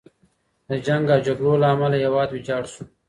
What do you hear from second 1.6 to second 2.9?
له امله هیواد ویجاړ شو.